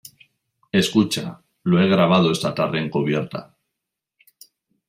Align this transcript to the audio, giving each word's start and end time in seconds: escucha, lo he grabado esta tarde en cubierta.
escucha, 0.71 1.43
lo 1.61 1.79
he 1.79 1.87
grabado 1.87 2.31
esta 2.31 2.55
tarde 2.55 2.79
en 2.79 2.89
cubierta. 2.89 3.55